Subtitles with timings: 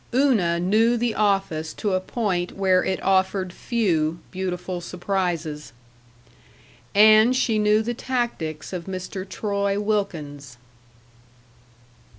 [0.15, 5.73] Una knew the office to a point where it offered few beautiful surprises.
[6.95, 9.29] And she knew the tactics of Mr.
[9.29, 10.57] Troy Wilkins.